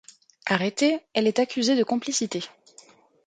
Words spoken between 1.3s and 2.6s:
accusée de complicité.